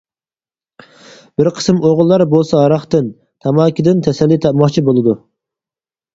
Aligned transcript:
بىر 1.41 1.49
قىسىم 1.59 1.81
ئوغۇللار 1.89 2.23
بولسا 2.31 2.63
ھاراقتىن، 2.63 3.13
تاماكىدىن 3.47 4.03
تەسەللى 4.09 4.41
تاپماقچى 4.49 4.87
بولىدۇ. 4.91 5.17